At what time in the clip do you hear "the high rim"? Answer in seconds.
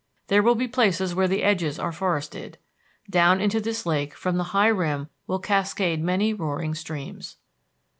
4.37-5.09